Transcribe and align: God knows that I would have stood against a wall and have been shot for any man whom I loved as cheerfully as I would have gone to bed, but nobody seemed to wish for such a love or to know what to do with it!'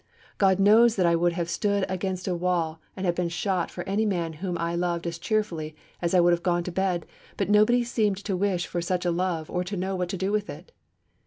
God 0.39 0.59
knows 0.59 0.95
that 0.95 1.05
I 1.05 1.15
would 1.15 1.33
have 1.33 1.47
stood 1.47 1.85
against 1.87 2.27
a 2.27 2.33
wall 2.33 2.81
and 2.97 3.05
have 3.05 3.13
been 3.13 3.29
shot 3.29 3.69
for 3.69 3.83
any 3.83 4.03
man 4.03 4.33
whom 4.41 4.57
I 4.57 4.73
loved 4.73 5.05
as 5.05 5.19
cheerfully 5.19 5.75
as 6.01 6.15
I 6.15 6.19
would 6.19 6.33
have 6.33 6.41
gone 6.41 6.63
to 6.63 6.71
bed, 6.71 7.05
but 7.37 7.51
nobody 7.51 7.83
seemed 7.83 8.17
to 8.17 8.35
wish 8.35 8.65
for 8.65 8.81
such 8.81 9.05
a 9.05 9.11
love 9.11 9.47
or 9.51 9.63
to 9.63 9.77
know 9.77 9.95
what 9.95 10.09
to 10.09 10.17
do 10.17 10.31
with 10.31 10.49
it!' 10.49 10.71